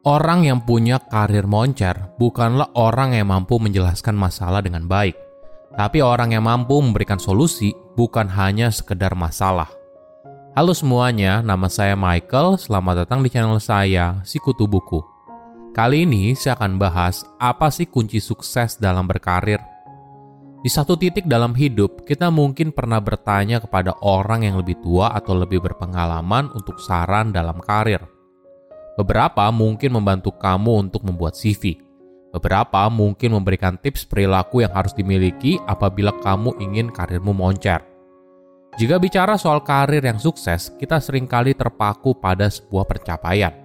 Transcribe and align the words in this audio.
Orang 0.00 0.48
yang 0.48 0.64
punya 0.64 0.96
karir 0.96 1.44
moncer 1.44 1.92
bukanlah 2.16 2.72
orang 2.72 3.12
yang 3.12 3.28
mampu 3.28 3.60
menjelaskan 3.60 4.16
masalah 4.16 4.64
dengan 4.64 4.88
baik, 4.88 5.12
tapi 5.76 6.00
orang 6.00 6.32
yang 6.32 6.48
mampu 6.48 6.80
memberikan 6.80 7.20
solusi 7.20 7.76
bukan 8.00 8.24
hanya 8.32 8.72
sekedar 8.72 9.12
masalah. 9.12 9.68
Halo 10.56 10.72
semuanya, 10.72 11.44
nama 11.44 11.68
saya 11.68 12.00
Michael. 12.00 12.56
Selamat 12.56 13.04
datang 13.04 13.20
di 13.20 13.28
channel 13.28 13.60
saya, 13.60 14.24
Sikutu 14.24 14.64
Buku. 14.64 15.04
Kali 15.76 16.08
ini 16.08 16.32
saya 16.32 16.56
akan 16.56 16.80
bahas 16.80 17.20
apa 17.36 17.68
sih 17.68 17.84
kunci 17.84 18.24
sukses 18.24 18.80
dalam 18.80 19.04
berkarir. 19.04 19.60
Di 20.64 20.72
satu 20.72 20.96
titik 20.96 21.28
dalam 21.28 21.52
hidup, 21.52 22.08
kita 22.08 22.32
mungkin 22.32 22.72
pernah 22.72 23.04
bertanya 23.04 23.60
kepada 23.60 23.92
orang 24.00 24.48
yang 24.48 24.56
lebih 24.56 24.80
tua 24.80 25.12
atau 25.12 25.36
lebih 25.36 25.60
berpengalaman 25.60 26.48
untuk 26.56 26.80
saran 26.80 27.36
dalam 27.36 27.60
karir 27.60 28.00
Beberapa 29.00 29.48
mungkin 29.48 29.96
membantu 29.96 30.28
kamu 30.36 30.84
untuk 30.84 31.08
membuat 31.08 31.32
CV. 31.32 31.80
Beberapa 32.36 32.84
mungkin 32.92 33.32
memberikan 33.32 33.80
tips 33.80 34.04
perilaku 34.04 34.60
yang 34.60 34.76
harus 34.76 34.92
dimiliki 34.92 35.56
apabila 35.64 36.12
kamu 36.20 36.60
ingin 36.60 36.92
karirmu 36.92 37.32
moncer. 37.32 37.80
Jika 38.76 39.00
bicara 39.00 39.40
soal 39.40 39.64
karir 39.64 40.04
yang 40.04 40.20
sukses, 40.20 40.76
kita 40.76 41.00
sering 41.00 41.24
kali 41.24 41.56
terpaku 41.56 42.12
pada 42.12 42.52
sebuah 42.52 42.84
pencapaian. 42.84 43.56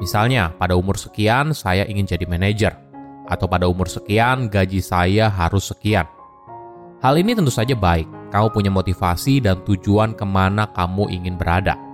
Misalnya, 0.00 0.56
pada 0.56 0.72
umur 0.72 0.96
sekian 0.96 1.52
saya 1.52 1.84
ingin 1.84 2.08
jadi 2.08 2.24
manajer, 2.24 2.80
atau 3.28 3.44
pada 3.44 3.68
umur 3.68 3.92
sekian 3.92 4.48
gaji 4.48 4.80
saya 4.80 5.28
harus 5.28 5.68
sekian. 5.68 6.08
Hal 7.04 7.20
ini 7.20 7.36
tentu 7.36 7.52
saja 7.52 7.76
baik, 7.76 8.08
kamu 8.32 8.56
punya 8.56 8.72
motivasi 8.72 9.44
dan 9.44 9.60
tujuan 9.68 10.16
ke 10.16 10.24
mana 10.24 10.64
kamu 10.72 11.12
ingin 11.12 11.36
berada. 11.36 11.87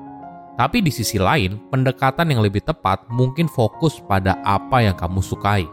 Tapi 0.54 0.78
di 0.86 0.90
sisi 0.94 1.18
lain, 1.18 1.58
pendekatan 1.66 2.30
yang 2.30 2.38
lebih 2.38 2.62
tepat 2.62 3.10
mungkin 3.10 3.50
fokus 3.50 3.98
pada 4.06 4.38
apa 4.46 4.86
yang 4.86 4.94
kamu 4.94 5.18
sukai. 5.18 5.66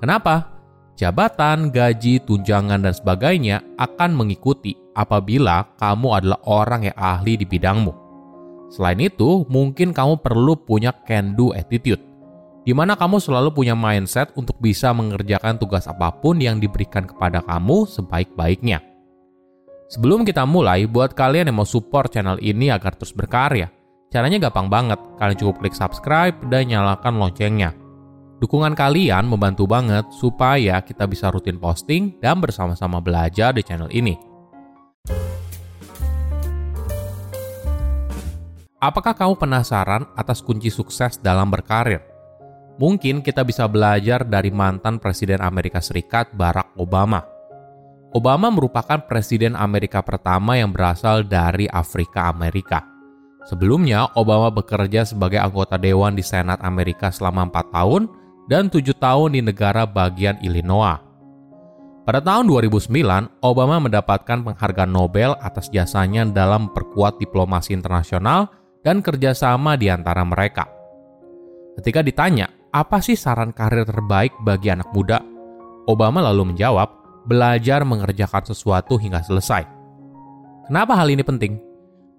Kenapa? 0.00 0.56
Jabatan, 0.96 1.68
gaji, 1.68 2.20
tunjangan, 2.24 2.84
dan 2.84 2.92
sebagainya 2.96 3.60
akan 3.76 4.16
mengikuti 4.16 4.76
apabila 4.96 5.68
kamu 5.76 6.08
adalah 6.16 6.40
orang 6.48 6.88
yang 6.88 6.96
ahli 6.96 7.40
di 7.40 7.44
bidangmu. 7.48 7.92
Selain 8.72 9.00
itu, 9.00 9.44
mungkin 9.48 9.92
kamu 9.92 10.20
perlu 10.20 10.56
punya 10.56 10.92
can-do 11.04 11.52
attitude, 11.52 12.00
di 12.64 12.72
mana 12.76 12.96
kamu 12.96 13.20
selalu 13.20 13.52
punya 13.52 13.76
mindset 13.76 14.32
untuk 14.36 14.56
bisa 14.60 14.92
mengerjakan 14.92 15.56
tugas 15.56 15.88
apa 15.88 16.08
pun 16.12 16.40
yang 16.40 16.56
diberikan 16.60 17.04
kepada 17.04 17.44
kamu 17.44 17.88
sebaik-baiknya. 17.88 18.80
Sebelum 19.90 20.22
kita 20.22 20.46
mulai, 20.46 20.86
buat 20.86 21.16
kalian 21.16 21.50
yang 21.50 21.58
mau 21.60 21.68
support 21.68 22.14
channel 22.14 22.38
ini 22.38 22.70
agar 22.70 22.94
terus 22.94 23.10
berkarya, 23.10 23.72
Caranya 24.10 24.42
gampang 24.42 24.66
banget, 24.66 24.98
kalian 25.22 25.38
cukup 25.38 25.62
klik 25.62 25.70
subscribe 25.78 26.34
dan 26.50 26.66
nyalakan 26.66 27.22
loncengnya. 27.22 27.70
Dukungan 28.42 28.74
kalian 28.74 29.30
membantu 29.30 29.70
banget 29.70 30.02
supaya 30.10 30.82
kita 30.82 31.06
bisa 31.06 31.30
rutin 31.30 31.62
posting 31.62 32.18
dan 32.18 32.42
bersama-sama 32.42 32.98
belajar 32.98 33.54
di 33.54 33.62
channel 33.62 33.86
ini. 33.94 34.18
Apakah 38.82 39.14
kamu 39.14 39.38
penasaran 39.38 40.02
atas 40.18 40.42
kunci 40.42 40.74
sukses 40.74 41.22
dalam 41.22 41.46
berkarir? 41.46 42.02
Mungkin 42.82 43.22
kita 43.22 43.46
bisa 43.46 43.70
belajar 43.70 44.26
dari 44.26 44.50
mantan 44.50 44.98
Presiden 44.98 45.38
Amerika 45.38 45.78
Serikat 45.78 46.34
Barack 46.34 46.74
Obama. 46.74 47.22
Obama 48.10 48.50
merupakan 48.50 49.06
Presiden 49.06 49.54
Amerika 49.54 50.02
pertama 50.02 50.58
yang 50.58 50.74
berasal 50.74 51.22
dari 51.22 51.70
Afrika 51.70 52.26
Amerika. 52.26 52.90
Sebelumnya, 53.48 54.12
Obama 54.18 54.52
bekerja 54.52 55.08
sebagai 55.08 55.40
anggota 55.40 55.80
dewan 55.80 56.12
di 56.12 56.20
Senat 56.20 56.60
Amerika 56.60 57.08
selama 57.08 57.48
4 57.48 57.72
tahun 57.72 58.02
dan 58.52 58.68
7 58.68 58.92
tahun 58.98 59.38
di 59.38 59.40
negara 59.40 59.88
bagian 59.88 60.36
Illinois. 60.44 61.00
Pada 62.04 62.20
tahun 62.20 62.50
2009, 62.50 62.90
Obama 63.44 63.78
mendapatkan 63.78 64.42
penghargaan 64.42 64.90
Nobel 64.90 65.38
atas 65.38 65.70
jasanya 65.70 66.26
dalam 66.26 66.68
memperkuat 66.68 67.22
diplomasi 67.22 67.72
internasional 67.76 68.50
dan 68.82 68.98
kerjasama 68.98 69.78
di 69.78 69.92
antara 69.92 70.26
mereka. 70.26 70.66
Ketika 71.78 72.02
ditanya, 72.02 72.50
apa 72.74 72.98
sih 72.98 73.14
saran 73.14 73.54
karir 73.54 73.86
terbaik 73.86 74.34
bagi 74.42 74.74
anak 74.74 74.90
muda? 74.90 75.22
Obama 75.86 76.18
lalu 76.18 76.50
menjawab, 76.50 76.88
belajar 77.30 77.86
mengerjakan 77.86 78.42
sesuatu 78.42 78.98
hingga 78.98 79.22
selesai. 79.22 79.64
Kenapa 80.66 80.98
hal 80.98 81.14
ini 81.14 81.22
penting? 81.22 81.69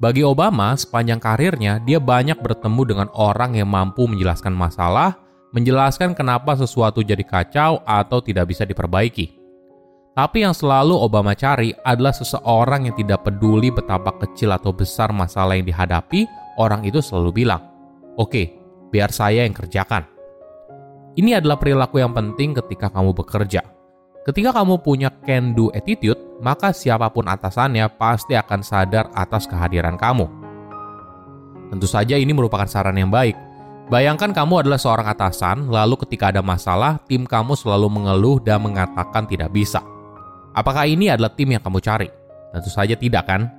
Bagi 0.02 0.26
Obama, 0.26 0.74
sepanjang 0.74 1.22
karirnya, 1.22 1.78
dia 1.78 2.02
banyak 2.02 2.42
bertemu 2.42 2.82
dengan 2.90 3.08
orang 3.14 3.54
yang 3.54 3.70
mampu 3.70 4.10
menjelaskan 4.10 4.50
masalah, 4.50 5.14
menjelaskan 5.54 6.18
kenapa 6.18 6.58
sesuatu 6.58 7.06
jadi 7.06 7.22
kacau 7.22 7.86
atau 7.86 8.18
tidak 8.18 8.50
bisa 8.50 8.66
diperbaiki. 8.66 9.38
Tapi 10.18 10.42
yang 10.42 10.58
selalu 10.58 10.98
Obama 10.98 11.38
cari 11.38 11.70
adalah 11.86 12.18
seseorang 12.18 12.90
yang 12.90 12.98
tidak 12.98 13.30
peduli 13.30 13.70
betapa 13.70 14.10
kecil 14.26 14.50
atau 14.58 14.74
besar 14.74 15.14
masalah 15.14 15.54
yang 15.54 15.70
dihadapi, 15.70 16.26
orang 16.58 16.82
itu 16.82 16.98
selalu 16.98 17.46
bilang, 17.46 17.62
Oke, 18.18 18.58
biar 18.90 19.14
saya 19.14 19.46
yang 19.46 19.54
kerjakan. 19.54 20.02
Ini 21.14 21.38
adalah 21.38 21.62
perilaku 21.62 22.02
yang 22.02 22.18
penting 22.18 22.58
ketika 22.58 22.90
kamu 22.90 23.14
bekerja. 23.14 23.62
Ketika 24.22 24.54
kamu 24.54 24.86
punya 24.86 25.10
can-do 25.26 25.74
attitude, 25.74 26.38
maka 26.38 26.70
siapa 26.70 27.10
pun 27.10 27.26
atasannya 27.26 27.90
pasti 27.98 28.38
akan 28.38 28.62
sadar 28.62 29.10
atas 29.18 29.50
kehadiran 29.50 29.98
kamu. 29.98 30.30
Tentu 31.74 31.90
saja 31.90 32.14
ini 32.14 32.30
merupakan 32.30 32.70
saran 32.70 32.94
yang 33.02 33.10
baik. 33.10 33.34
Bayangkan 33.90 34.30
kamu 34.30 34.62
adalah 34.62 34.78
seorang 34.78 35.10
atasan, 35.10 35.74
lalu 35.74 35.98
ketika 36.06 36.30
ada 36.30 36.46
masalah, 36.46 37.02
tim 37.10 37.26
kamu 37.26 37.58
selalu 37.58 37.90
mengeluh 37.90 38.38
dan 38.38 38.62
mengatakan 38.62 39.26
tidak 39.26 39.50
bisa. 39.50 39.82
Apakah 40.54 40.86
ini 40.86 41.10
adalah 41.10 41.34
tim 41.34 41.58
yang 41.58 41.64
kamu 41.66 41.82
cari? 41.82 42.06
Tentu 42.54 42.70
saja 42.70 42.94
tidak 42.94 43.26
kan? 43.26 43.50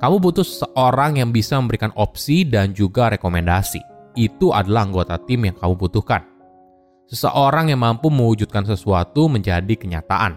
Kamu 0.00 0.24
butuh 0.24 0.46
seorang 0.46 1.20
yang 1.20 1.36
bisa 1.36 1.60
memberikan 1.60 1.92
opsi 2.00 2.48
dan 2.48 2.72
juga 2.72 3.12
rekomendasi. 3.12 3.84
Itu 4.16 4.56
adalah 4.56 4.88
anggota 4.88 5.20
tim 5.20 5.44
yang 5.44 5.56
kamu 5.60 5.76
butuhkan 5.76 6.37
seseorang 7.08 7.72
yang 7.72 7.80
mampu 7.80 8.12
mewujudkan 8.12 8.68
sesuatu 8.68 9.26
menjadi 9.26 9.74
kenyataan. 9.74 10.36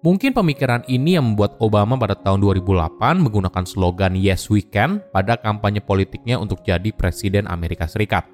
Mungkin 0.00 0.32
pemikiran 0.32 0.80
ini 0.88 1.20
yang 1.20 1.32
membuat 1.32 1.60
Obama 1.60 1.92
pada 1.94 2.16
tahun 2.16 2.40
2008 2.40 3.20
menggunakan 3.20 3.64
slogan 3.68 4.16
Yes 4.16 4.48
We 4.48 4.64
Can 4.64 5.04
pada 5.12 5.36
kampanye 5.36 5.84
politiknya 5.84 6.40
untuk 6.40 6.64
jadi 6.64 6.88
Presiden 6.88 7.44
Amerika 7.44 7.84
Serikat. 7.84 8.24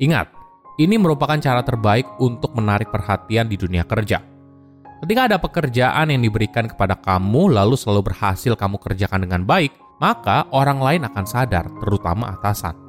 Ingat, 0.00 0.32
ini 0.80 0.96
merupakan 0.96 1.36
cara 1.36 1.60
terbaik 1.60 2.08
untuk 2.24 2.56
menarik 2.56 2.88
perhatian 2.88 3.52
di 3.52 3.60
dunia 3.60 3.84
kerja. 3.84 4.24
Ketika 5.04 5.28
ada 5.28 5.36
pekerjaan 5.36 6.08
yang 6.08 6.24
diberikan 6.24 6.64
kepada 6.66 6.96
kamu 6.96 7.52
lalu 7.52 7.76
selalu 7.76 8.08
berhasil 8.08 8.56
kamu 8.56 8.80
kerjakan 8.80 9.28
dengan 9.28 9.44
baik, 9.44 9.76
maka 10.00 10.48
orang 10.56 10.80
lain 10.80 11.02
akan 11.04 11.24
sadar, 11.28 11.68
terutama 11.84 12.32
atasan. 12.32 12.87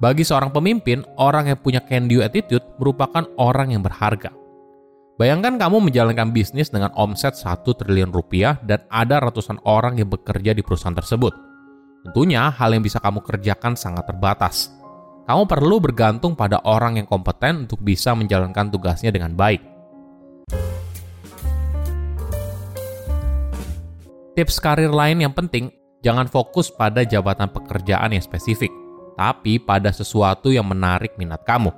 Bagi 0.00 0.24
seorang 0.24 0.48
pemimpin, 0.48 1.04
orang 1.20 1.52
yang 1.52 1.60
punya 1.60 1.84
can-do 1.84 2.24
attitude 2.24 2.64
merupakan 2.80 3.20
orang 3.36 3.76
yang 3.76 3.84
berharga. 3.84 4.32
Bayangkan 5.20 5.60
kamu 5.60 5.92
menjalankan 5.92 6.32
bisnis 6.32 6.72
dengan 6.72 6.88
omset 6.96 7.36
1 7.36 7.60
triliun 7.68 8.08
rupiah 8.08 8.56
dan 8.64 8.80
ada 8.88 9.20
ratusan 9.20 9.60
orang 9.68 10.00
yang 10.00 10.08
bekerja 10.08 10.56
di 10.56 10.64
perusahaan 10.64 10.96
tersebut. 10.96 11.36
Tentunya 12.08 12.48
hal 12.48 12.72
yang 12.72 12.80
bisa 12.80 12.96
kamu 12.96 13.20
kerjakan 13.20 13.76
sangat 13.76 14.08
terbatas. 14.08 14.72
Kamu 15.28 15.44
perlu 15.44 15.76
bergantung 15.84 16.32
pada 16.32 16.64
orang 16.64 16.96
yang 16.96 17.04
kompeten 17.04 17.68
untuk 17.68 17.84
bisa 17.84 18.16
menjalankan 18.16 18.72
tugasnya 18.72 19.12
dengan 19.12 19.36
baik. 19.36 19.60
Tips 24.32 24.56
karir 24.64 24.88
lain 24.88 25.20
yang 25.20 25.36
penting, 25.36 25.68
jangan 26.00 26.24
fokus 26.24 26.72
pada 26.72 27.04
jabatan 27.04 27.52
pekerjaan 27.52 28.16
yang 28.16 28.24
spesifik, 28.24 28.72
tapi 29.20 29.60
pada 29.60 29.92
sesuatu 29.92 30.48
yang 30.48 30.64
menarik 30.64 31.12
minat 31.20 31.44
kamu. 31.44 31.68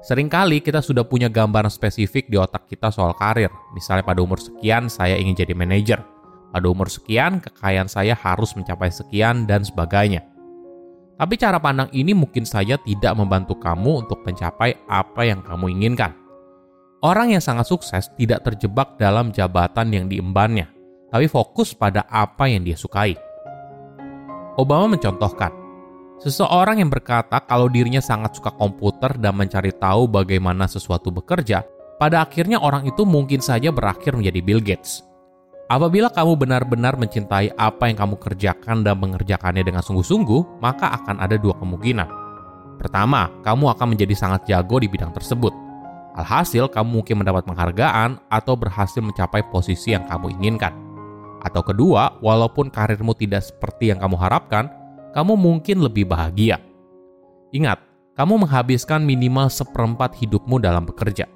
Seringkali 0.00 0.64
kita 0.64 0.80
sudah 0.80 1.04
punya 1.04 1.28
gambaran 1.28 1.68
spesifik 1.68 2.32
di 2.32 2.40
otak 2.40 2.64
kita 2.64 2.88
soal 2.88 3.12
karir. 3.12 3.52
Misalnya 3.76 4.00
pada 4.00 4.24
umur 4.24 4.40
sekian 4.40 4.88
saya 4.88 5.20
ingin 5.20 5.36
jadi 5.36 5.52
manajer. 5.52 6.00
Pada 6.48 6.64
umur 6.64 6.88
sekian 6.88 7.44
kekayaan 7.44 7.88
saya 7.88 8.16
harus 8.16 8.56
mencapai 8.56 8.88
sekian 8.88 9.44
dan 9.44 9.60
sebagainya. 9.60 10.24
Tapi 11.20 11.36
cara 11.36 11.60
pandang 11.60 11.92
ini 11.92 12.16
mungkin 12.16 12.48
saja 12.48 12.80
tidak 12.80 13.12
membantu 13.12 13.60
kamu 13.60 14.08
untuk 14.08 14.24
mencapai 14.24 14.76
apa 14.88 15.20
yang 15.24 15.44
kamu 15.44 15.68
inginkan. 15.68 16.16
Orang 17.04 17.36
yang 17.36 17.44
sangat 17.44 17.68
sukses 17.68 18.08
tidak 18.16 18.40
terjebak 18.40 18.96
dalam 18.96 19.28
jabatan 19.32 19.92
yang 19.92 20.08
diembannya, 20.08 20.68
tapi 21.12 21.28
fokus 21.28 21.76
pada 21.76 22.08
apa 22.08 22.48
yang 22.48 22.64
dia 22.64 22.74
sukai. 22.74 23.14
Obama 24.56 24.96
mencontohkan, 24.96 25.63
seseorang 26.24 26.80
yang 26.80 26.88
berkata 26.88 27.44
kalau 27.44 27.68
dirinya 27.68 28.00
sangat 28.00 28.40
suka 28.40 28.48
komputer 28.56 29.12
dan 29.20 29.36
mencari 29.36 29.76
tahu 29.76 30.08
bagaimana 30.08 30.64
sesuatu 30.64 31.12
bekerja, 31.12 31.60
pada 32.00 32.24
akhirnya 32.24 32.56
orang 32.58 32.88
itu 32.88 33.04
mungkin 33.04 33.44
saja 33.44 33.68
berakhir 33.68 34.16
menjadi 34.16 34.40
Bill 34.40 34.64
Gates. 34.64 35.04
Apabila 35.68 36.12
kamu 36.12 36.36
benar-benar 36.36 36.96
mencintai 37.00 37.56
apa 37.56 37.88
yang 37.88 37.96
kamu 37.96 38.20
kerjakan 38.20 38.84
dan 38.84 38.96
mengerjakannya 39.00 39.64
dengan 39.64 39.80
sungguh-sungguh, 39.80 40.60
maka 40.60 40.92
akan 41.00 41.20
ada 41.20 41.40
dua 41.40 41.56
kemungkinan. 41.56 42.08
Pertama, 42.76 43.32
kamu 43.40 43.72
akan 43.72 43.96
menjadi 43.96 44.12
sangat 44.12 44.44
jago 44.44 44.76
di 44.76 44.92
bidang 44.92 45.16
tersebut. 45.16 45.52
Alhasil, 46.20 46.68
kamu 46.68 47.00
mungkin 47.00 47.24
mendapat 47.24 47.48
penghargaan 47.48 48.20
atau 48.28 48.54
berhasil 48.54 49.00
mencapai 49.00 49.40
posisi 49.48 49.96
yang 49.96 50.04
kamu 50.04 50.36
inginkan. 50.36 50.76
Atau 51.40 51.64
kedua, 51.64 52.20
walaupun 52.20 52.68
karirmu 52.68 53.16
tidak 53.16 53.48
seperti 53.48 53.88
yang 53.88 54.04
kamu 54.04 54.20
harapkan, 54.20 54.68
kamu 55.14 55.38
mungkin 55.38 55.78
lebih 55.78 56.10
bahagia. 56.10 56.58
Ingat, 57.54 57.78
kamu 58.18 58.42
menghabiskan 58.42 59.06
minimal 59.06 59.46
seperempat 59.46 60.18
hidupmu 60.18 60.58
dalam 60.58 60.82
bekerja. 60.82 61.30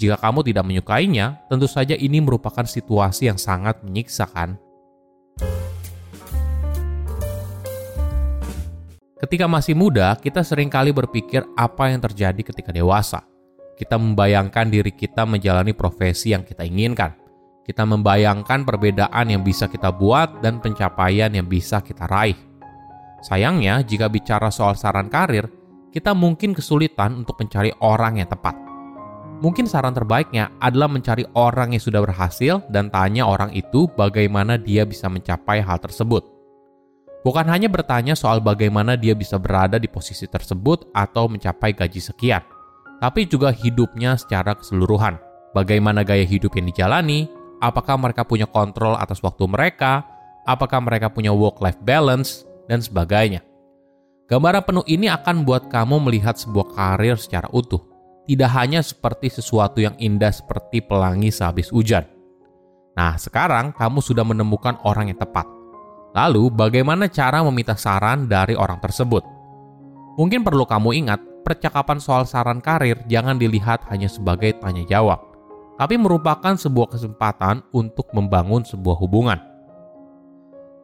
Jika 0.00 0.16
kamu 0.16 0.48
tidak 0.48 0.64
menyukainya, 0.64 1.44
tentu 1.52 1.68
saja 1.68 1.92
ini 1.92 2.24
merupakan 2.24 2.64
situasi 2.64 3.28
yang 3.28 3.36
sangat 3.36 3.84
menyiksakan. 3.84 4.56
Ketika 9.20 9.44
masih 9.44 9.76
muda, 9.76 10.16
kita 10.16 10.40
sering 10.40 10.72
kali 10.72 10.94
berpikir 10.94 11.44
apa 11.52 11.92
yang 11.92 12.00
terjadi 12.00 12.40
ketika 12.40 12.72
dewasa. 12.72 13.28
Kita 13.76 14.00
membayangkan 14.00 14.72
diri 14.72 14.94
kita 14.94 15.28
menjalani 15.28 15.76
profesi 15.76 16.32
yang 16.32 16.48
kita 16.48 16.64
inginkan. 16.64 17.12
Kita 17.66 17.84
membayangkan 17.84 18.64
perbedaan 18.64 19.26
yang 19.28 19.44
bisa 19.44 19.68
kita 19.68 19.92
buat 19.92 20.40
dan 20.40 20.64
pencapaian 20.64 21.28
yang 21.28 21.44
bisa 21.44 21.84
kita 21.84 22.08
raih. 22.08 22.47
Sayangnya, 23.22 23.82
jika 23.82 24.06
bicara 24.06 24.50
soal 24.50 24.78
saran 24.78 25.10
karir, 25.10 25.50
kita 25.90 26.14
mungkin 26.14 26.54
kesulitan 26.54 27.18
untuk 27.18 27.38
mencari 27.40 27.74
orang 27.82 28.22
yang 28.22 28.30
tepat 28.30 28.68
Mungkin 29.38 29.70
saran 29.70 29.94
terbaiknya 29.94 30.50
adalah 30.58 30.90
mencari 30.90 31.22
orang 31.38 31.70
yang 31.70 31.82
sudah 31.82 32.02
berhasil 32.02 32.58
dan 32.74 32.90
tanya 32.90 33.22
orang 33.22 33.54
itu 33.54 33.86
bagaimana 33.94 34.58
dia 34.58 34.82
bisa 34.82 35.06
mencapai 35.06 35.62
hal 35.62 35.78
tersebut. 35.78 36.26
Bukan 37.22 37.46
hanya 37.46 37.70
bertanya 37.70 38.18
soal 38.18 38.42
bagaimana 38.42 38.98
dia 38.98 39.14
bisa 39.14 39.38
berada 39.38 39.78
di 39.78 39.86
posisi 39.86 40.26
tersebut 40.26 40.90
atau 40.90 41.30
mencapai 41.30 41.70
gaji 41.70 42.02
sekian, 42.02 42.42
tapi 42.98 43.30
juga 43.30 43.54
hidupnya 43.54 44.18
secara 44.18 44.58
keseluruhan. 44.58 45.22
Bagaimana 45.54 46.02
gaya 46.02 46.26
hidup 46.26 46.58
yang 46.58 46.66
dijalani, 46.74 47.30
apakah 47.62 47.94
mereka 47.94 48.26
punya 48.26 48.50
kontrol 48.50 48.98
atas 48.98 49.22
waktu 49.22 49.46
mereka, 49.46 50.02
apakah 50.50 50.82
mereka 50.82 51.14
punya 51.14 51.30
work-life 51.30 51.78
balance, 51.86 52.42
dan 52.68 52.84
sebagainya. 52.84 53.42
Gambaran 54.28 54.62
penuh 54.62 54.84
ini 54.84 55.08
akan 55.08 55.42
buat 55.48 55.72
kamu 55.72 56.04
melihat 56.04 56.36
sebuah 56.36 56.76
karir 56.76 57.16
secara 57.16 57.48
utuh 57.48 57.80
tidak 58.28 58.50
hanya 58.60 58.84
seperti 58.84 59.32
sesuatu 59.32 59.80
yang 59.80 59.96
indah 59.96 60.28
seperti 60.28 60.84
pelangi 60.84 61.32
sehabis 61.32 61.72
hujan. 61.72 62.04
Nah, 62.92 63.16
sekarang 63.16 63.72
kamu 63.72 64.04
sudah 64.04 64.20
menemukan 64.20 64.76
orang 64.84 65.08
yang 65.08 65.16
tepat. 65.16 65.48
Lalu, 66.12 66.52
bagaimana 66.52 67.08
cara 67.08 67.40
meminta 67.40 67.72
saran 67.72 68.28
dari 68.28 68.52
orang 68.52 68.84
tersebut? 68.84 69.24
Mungkin 70.20 70.44
perlu 70.44 70.68
kamu 70.68 70.92
ingat, 71.06 71.20
percakapan 71.40 71.96
soal 71.96 72.28
saran 72.28 72.60
karir 72.60 73.00
jangan 73.08 73.40
dilihat 73.40 73.88
hanya 73.88 74.12
sebagai 74.12 74.60
tanya 74.60 74.84
jawab, 74.84 75.24
tapi 75.80 75.96
merupakan 75.96 76.52
sebuah 76.52 76.92
kesempatan 76.92 77.64
untuk 77.72 78.12
membangun 78.12 78.60
sebuah 78.60 78.98
hubungan. 79.00 79.40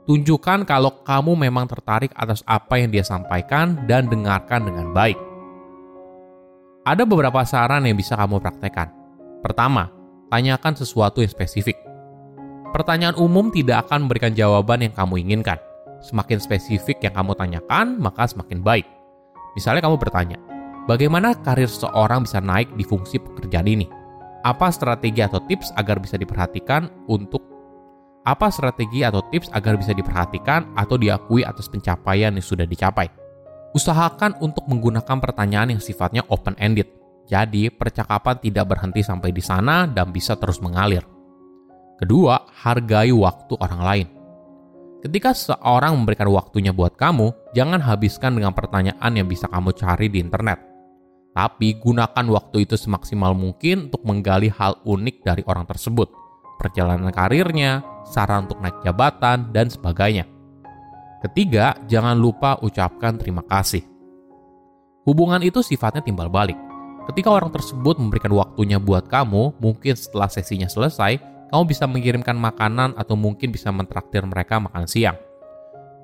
Tunjukkan 0.05 0.69
kalau 0.69 1.01
kamu 1.01 1.49
memang 1.49 1.65
tertarik 1.65 2.13
atas 2.13 2.45
apa 2.45 2.77
yang 2.77 2.93
dia 2.93 3.01
sampaikan 3.01 3.89
dan 3.89 4.05
dengarkan 4.05 4.69
dengan 4.69 4.93
baik. 4.93 5.17
Ada 6.85 7.09
beberapa 7.09 7.41
saran 7.49 7.89
yang 7.89 7.97
bisa 7.97 8.13
kamu 8.13 8.37
praktekkan. 8.37 8.93
Pertama, 9.41 9.89
tanyakan 10.29 10.77
sesuatu 10.77 11.25
yang 11.25 11.33
spesifik. 11.33 11.81
Pertanyaan 12.77 13.17
umum 13.17 13.49
tidak 13.49 13.89
akan 13.89 14.05
memberikan 14.05 14.37
jawaban 14.37 14.85
yang 14.85 14.93
kamu 14.93 15.25
inginkan. 15.25 15.57
Semakin 16.05 16.37
spesifik 16.37 17.01
yang 17.01 17.17
kamu 17.17 17.33
tanyakan, 17.33 17.97
maka 17.97 18.29
semakin 18.29 18.61
baik. 18.61 18.85
Misalnya 19.57 19.81
kamu 19.81 19.97
bertanya, 19.97 20.37
bagaimana 20.85 21.33
karir 21.33 21.65
seseorang 21.65 22.29
bisa 22.29 22.45
naik 22.45 22.69
di 22.77 22.85
fungsi 22.85 23.17
pekerjaan 23.17 23.65
ini? 23.65 23.89
Apa 24.45 24.69
strategi 24.69 25.25
atau 25.25 25.41
tips 25.49 25.73
agar 25.81 25.97
bisa 25.97 26.21
diperhatikan 26.21 26.93
untuk 27.09 27.54
apa 28.25 28.49
strategi 28.49 29.05
atau 29.05 29.21
tips 29.29 29.53
agar 29.53 29.77
bisa 29.77 29.93
diperhatikan 29.93 30.73
atau 30.73 30.97
diakui 30.97 31.45
atas 31.45 31.69
pencapaian 31.69 32.33
yang 32.33 32.45
sudah 32.45 32.65
dicapai? 32.65 33.13
Usahakan 33.77 34.41
untuk 34.41 34.65
menggunakan 34.65 35.21
pertanyaan 35.21 35.77
yang 35.77 35.83
sifatnya 35.83 36.25
open-ended. 36.33 36.89
Jadi, 37.29 37.69
percakapan 37.69 38.41
tidak 38.41 38.65
berhenti 38.73 39.05
sampai 39.05 39.29
di 39.29 39.45
sana 39.45 39.85
dan 39.85 40.09
bisa 40.09 40.37
terus 40.41 40.61
mengalir. 40.65 41.05
Kedua, 42.01 42.49
hargai 42.65 43.13
waktu 43.13 43.55
orang 43.61 43.83
lain. 43.85 44.09
Ketika 45.05 45.37
seorang 45.37 45.93
memberikan 46.01 46.33
waktunya 46.33 46.73
buat 46.73 46.97
kamu, 46.97 47.53
jangan 47.53 47.77
habiskan 47.85 48.41
dengan 48.41 48.57
pertanyaan 48.57 49.13
yang 49.13 49.29
bisa 49.29 49.45
kamu 49.53 49.77
cari 49.77 50.09
di 50.09 50.17
internet. 50.17 50.65
Tapi 51.37 51.77
gunakan 51.77 52.25
waktu 52.31 52.65
itu 52.65 52.79
semaksimal 52.79 53.37
mungkin 53.37 53.93
untuk 53.93 54.01
menggali 54.07 54.49
hal 54.49 54.81
unik 54.87 55.27
dari 55.27 55.43
orang 55.45 55.69
tersebut, 55.69 56.09
perjalanan 56.61 57.11
karirnya, 57.11 57.83
saran 58.07 58.47
untuk 58.47 58.61
naik 58.61 58.81
jabatan, 58.85 59.51
dan 59.51 59.71
sebagainya. 59.73 60.29
Ketiga, 61.25 61.73
jangan 61.89 62.15
lupa 62.21 62.61
ucapkan 62.61 63.17
terima 63.17 63.41
kasih. 63.49 63.81
Hubungan 65.09 65.41
itu 65.41 65.65
sifatnya 65.65 66.05
timbal 66.05 66.29
balik. 66.29 66.57
Ketika 67.09 67.29
orang 67.29 67.53
tersebut 67.53 68.01
memberikan 68.01 68.33
waktunya 68.33 68.81
buat 68.81 69.09
kamu, 69.09 69.61
mungkin 69.61 69.95
setelah 69.97 70.29
sesinya 70.29 70.69
selesai, 70.69 71.21
kamu 71.53 71.63
bisa 71.69 71.85
mengirimkan 71.85 72.37
makanan 72.37 72.97
atau 72.97 73.13
mungkin 73.13 73.53
bisa 73.53 73.69
mentraktir 73.69 74.25
mereka 74.25 74.57
makan 74.57 74.89
siang. 74.89 75.17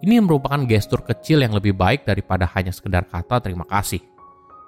Ini 0.00 0.21
merupakan 0.25 0.61
gestur 0.64 1.04
kecil 1.04 1.45
yang 1.45 1.52
lebih 1.52 1.76
baik 1.76 2.09
daripada 2.09 2.49
hanya 2.57 2.73
sekedar 2.73 3.04
kata 3.04 3.45
terima 3.45 3.69
kasih. 3.69 4.00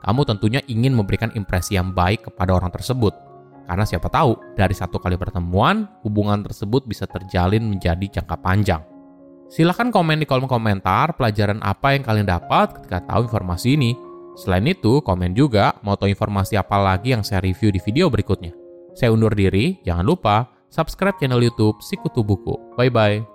Kamu 0.05 0.29
tentunya 0.29 0.61
ingin 0.69 0.93
memberikan 0.93 1.33
impresi 1.33 1.81
yang 1.81 1.97
baik 1.97 2.29
kepada 2.29 2.53
orang 2.53 2.69
tersebut. 2.69 3.17
Karena 3.73 3.89
siapa 3.89 4.13
tahu, 4.13 4.37
dari 4.53 4.77
satu 4.77 5.01
kali 5.01 5.17
pertemuan, 5.17 5.89
hubungan 6.05 6.45
tersebut 6.45 6.85
bisa 6.85 7.09
terjalin 7.09 7.73
menjadi 7.73 8.21
jangka 8.21 8.37
panjang. 8.45 8.85
Silahkan 9.49 9.89
komen 9.89 10.21
di 10.21 10.29
kolom 10.29 10.45
komentar 10.45 11.17
pelajaran 11.17 11.57
apa 11.65 11.97
yang 11.97 12.05
kalian 12.05 12.29
dapat 12.29 12.77
ketika 12.77 13.01
tahu 13.09 13.33
informasi 13.33 13.81
ini. 13.81 13.97
Selain 14.37 14.69
itu, 14.69 15.01
komen 15.01 15.33
juga 15.33 15.73
mau 15.81 15.97
tahu 15.97 16.13
informasi 16.13 16.61
apa 16.61 16.77
lagi 16.77 17.17
yang 17.17 17.25
saya 17.25 17.41
review 17.41 17.73
di 17.73 17.81
video 17.81 18.13
berikutnya. 18.13 18.53
Saya 18.93 19.09
undur 19.09 19.33
diri, 19.33 19.81
jangan 19.89 20.05
lupa 20.05 20.53
subscribe 20.69 21.17
channel 21.17 21.41
YouTube 21.41 21.81
Sikutu 21.81 22.21
Buku. 22.21 22.77
Bye-bye. 22.77 23.32